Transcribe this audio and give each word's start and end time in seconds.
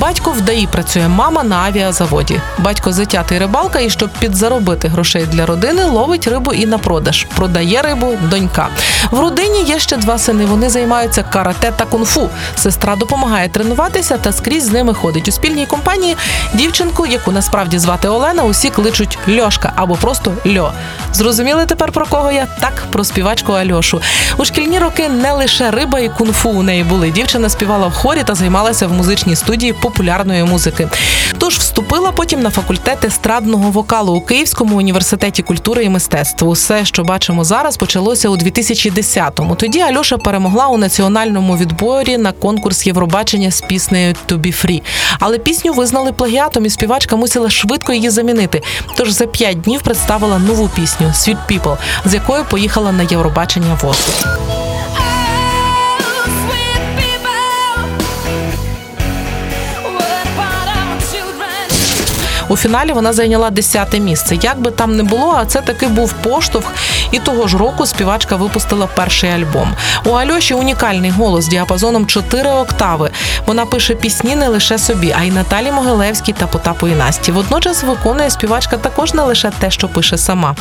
Батько 0.00 0.30
в 0.30 0.40
ДАІ 0.40 0.66
працює, 0.66 1.08
мама 1.08 1.44
на 1.44 1.56
авіазаводі. 1.56 2.40
Батько 2.58 2.92
затятий 2.92 3.38
рибалка, 3.38 3.80
і 3.80 3.90
щоб 3.90 4.10
підзаробити 4.18 4.88
грошей 4.88 5.26
для 5.26 5.46
родини, 5.46 5.84
ловить 5.84 6.28
рибу 6.28 6.52
і 6.52 6.66
на 6.66 6.78
продаж. 6.78 7.26
Продає 7.36 7.82
рибу 7.82 8.18
донька. 8.30 8.68
В 9.10 9.20
родині 9.20 9.62
є 9.62 9.78
ще 9.78 9.96
два 9.96 10.18
сини. 10.18 10.46
Вони 10.46 10.70
займаються 10.70 11.22
карате 11.22 11.72
та 11.76 11.84
кунг-фу. 11.84 12.28
Сестра 12.56 12.96
допомагає 12.96 13.48
тренуватися 13.48 14.16
та 14.16 14.32
скрізь 14.32 14.66
з 14.66 14.72
ними 14.72 14.94
ходить. 14.94 15.28
У 15.28 15.32
спільній 15.32 15.66
компанії 15.66 16.16
дівчинку, 16.54 17.06
яку 17.06 17.32
насправді 17.32 17.78
звати 17.78 18.08
Олена, 18.08 18.42
усі 18.42 18.70
кличуть 18.70 19.18
Льошка 19.28 19.72
або 19.76 19.94
просто 19.94 20.32
Льо. 20.46 20.72
Зрозуміли 21.12 21.66
тепер 21.66 21.92
про 21.92 22.06
кого 22.06 22.32
я? 22.32 22.46
Так, 22.60 22.82
про 22.90 23.04
співачку 23.04 23.52
Альошу. 23.52 24.00
У 24.36 24.44
шкільні 24.44 24.78
роки 24.78 25.08
не 25.08 25.32
лише 25.32 25.70
риба 25.70 26.00
і 26.00 26.08
кунг-фу 26.08 26.50
у 26.50 26.62
неї 26.62 26.84
були. 26.84 27.10
Дівчина 27.10 27.48
співала 27.48 27.86
в 27.86 27.94
хорі 27.94 28.22
та 28.24 28.34
займалася 28.34 28.86
в 28.86 28.92
музичній 28.92 29.36
студії 29.36 29.72
популярної 29.90 30.44
музики. 30.44 30.88
Тож 31.38 31.58
вступила 31.58 32.12
потім 32.12 32.40
на 32.40 32.50
факультет 32.50 33.04
естрадного 33.04 33.70
вокалу 33.70 34.14
у 34.14 34.20
Київському 34.20 34.76
університеті 34.76 35.42
культури 35.42 35.84
і 35.84 35.88
мистецтва. 35.88 36.48
Усе, 36.48 36.84
що 36.84 37.04
бачимо 37.04 37.44
зараз, 37.44 37.76
почалося 37.76 38.28
у 38.28 38.36
2010-му. 38.36 39.54
Тоді 39.54 39.80
Альоша 39.80 40.18
перемогла 40.18 40.66
у 40.66 40.78
національному 40.78 41.56
відборі 41.56 42.18
на 42.18 42.32
конкурс 42.32 42.86
Євробачення 42.86 43.50
з 43.50 43.60
піснею 43.60 44.14
«To 44.28 44.40
be 44.40 44.66
free». 44.66 44.82
Але 45.20 45.38
пісню 45.38 45.72
визнали 45.72 46.12
плагіатом, 46.12 46.66
і 46.66 46.70
співачка 46.70 47.16
мусила 47.16 47.50
швидко 47.50 47.92
її 47.92 48.10
замінити. 48.10 48.62
Тож 48.96 49.10
за 49.10 49.26
п'ять 49.26 49.60
днів 49.60 49.82
представила 49.82 50.38
нову 50.38 50.68
пісню 50.68 51.06
«Sweet 51.06 51.38
People», 51.50 51.76
з 52.04 52.14
якою 52.14 52.44
поїхала 52.44 52.92
на 52.92 53.02
Євробачення 53.02 53.78
ВОЗ. 53.82 53.96
Oh, 53.96 54.65
У 62.56 62.58
фіналі 62.58 62.92
вона 62.92 63.12
зайняла 63.12 63.50
10 63.50 64.00
місце. 64.00 64.38
Як 64.42 64.60
би 64.60 64.70
там 64.70 64.96
не 64.96 65.02
було, 65.02 65.34
а 65.38 65.44
це 65.44 65.60
таки 65.60 65.86
був 65.86 66.12
поштовх. 66.12 66.72
І 67.10 67.18
того 67.18 67.46
ж 67.46 67.58
року 67.58 67.86
співачка 67.86 68.36
випустила 68.36 68.86
перший 68.86 69.30
альбом. 69.30 69.74
У 70.04 70.10
Альоші 70.10 70.54
унікальний 70.54 71.10
голос 71.10 71.48
діапазоном 71.48 72.06
4 72.06 72.50
октави. 72.50 73.10
Вона 73.46 73.66
пише 73.66 73.94
пісні 73.94 74.36
не 74.36 74.48
лише 74.48 74.78
собі, 74.78 75.14
а 75.18 75.22
й 75.24 75.30
Наталі 75.30 75.72
Могилевській 75.72 76.32
та 76.32 76.46
Потапу 76.46 76.88
і 76.88 76.90
Насті. 76.90 77.32
Водночас 77.32 77.82
виконує 77.82 78.30
співачка 78.30 78.76
також 78.76 79.14
не 79.14 79.22
лише 79.22 79.50
те, 79.58 79.70
що 79.70 79.88
пише 79.88 80.18
сама. 80.18 80.54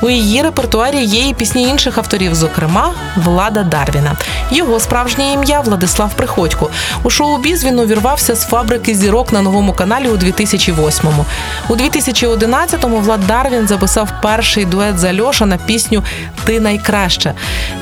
У 0.00 0.10
її 0.10 0.42
репертуарі 0.42 1.04
є 1.04 1.28
і 1.28 1.34
пісні 1.34 1.62
інших 1.62 1.98
авторів, 1.98 2.34
зокрема 2.34 2.90
Влада 3.16 3.62
Дарвіна. 3.62 4.16
Його 4.50 4.80
справжнє 4.80 5.32
ім'я 5.32 5.60
Владислав 5.60 6.14
Приходько. 6.14 6.70
У 7.02 7.10
шоу-біз 7.10 7.64
він 7.64 7.78
увірвався 7.78 8.34
з 8.34 8.44
фабрики 8.44 8.94
зірок 8.94 9.32
на 9.32 9.42
новому 9.42 9.72
каналі 9.72 10.08
у 10.08 10.16
2008-му. 10.16 11.24
У 11.68 11.76
2011-му 11.76 12.98
Влад 12.98 13.26
Дарвін 13.26 13.68
записав 13.68 14.08
перший 14.22 14.64
дует 14.64 14.98
з 14.98 15.04
Альоша 15.04 15.46
на 15.46 15.56
пісню 15.56 16.02
Ти 16.44 16.60
найкраща. 16.60 17.34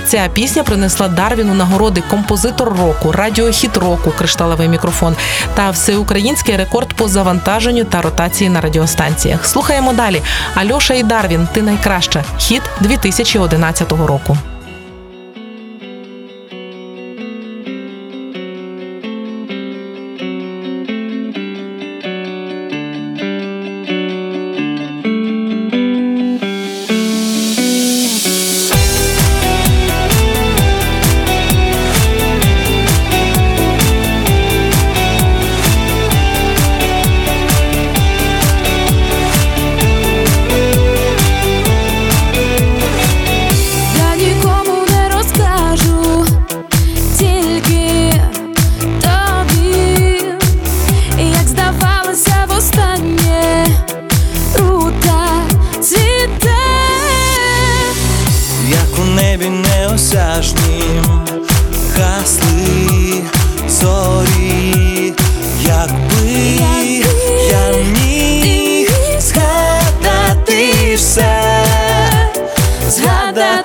Ця 0.07 0.29
пісня 0.33 0.63
принесла 0.63 1.09
Дарвіну 1.09 1.55
нагороди 1.55 2.03
композитор 2.11 2.69
року, 2.79 3.13
радіохіт 3.13 3.77
року, 3.77 4.13
кришталевий 4.19 4.69
мікрофон 4.69 5.17
та 5.55 5.71
всеукраїнський 5.71 6.57
рекорд 6.57 6.95
по 6.95 7.09
завантаженню 7.09 7.85
та 7.85 8.03
ротації 8.03 8.51
на 8.51 8.61
радіостанціях. 8.61 9.47
Слухаємо 9.47 9.93
далі. 9.93 10.23
Альоша 10.55 10.95
і 10.95 11.03
Дарвін. 11.03 11.49
Ти 11.53 11.63
найкраща. 11.63 12.25
Хіт 12.39 12.63
2011 12.81 13.93
року. 13.93 14.37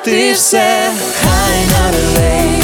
згадати 0.04 0.32
все, 0.32 0.90
хай 1.22 1.66
налей, 1.66 2.62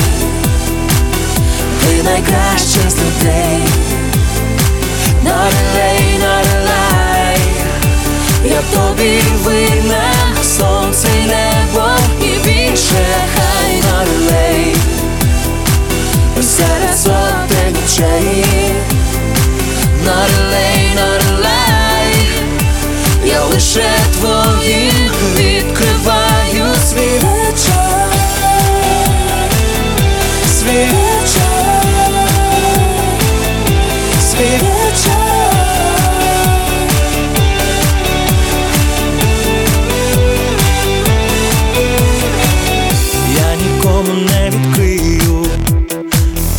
Нікому 44.11 44.29
не 44.29 44.49
відкрию, 44.49 45.45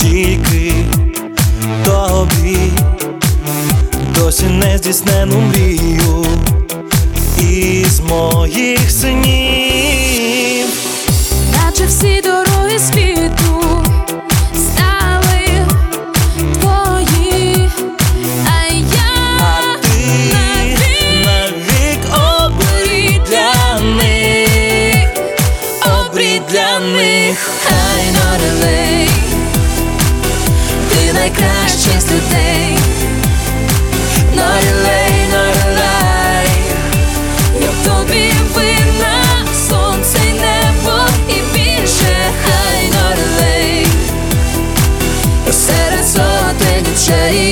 тільки 0.01 0.73
тобі 1.85 2.59
досі 4.15 4.45
не 4.45 4.79
здійснену 4.79 5.41
мрію 5.41 6.27
із 7.39 8.01
моїх 8.01 8.91
снів. 8.91 10.67
наче 11.53 11.87
всі 11.87 12.21
дороги 12.21 12.32
ти 31.23 31.29
найкращий 31.29 32.01
з 32.01 32.13
людей, 32.13 32.79
налей, 34.37 35.27
налей, 35.33 36.49
я 37.61 37.71
в 37.71 37.87
тобі 37.87 38.33
винна, 38.55 39.47
сонце 39.69 40.19
й 40.29 40.33
небо 40.33 40.99
і 41.29 41.55
більше 41.55 42.17
хай 42.45 42.91
налей, 42.91 43.87
серед 45.53 46.07
сотень 46.07 46.87
очей, 46.95 47.52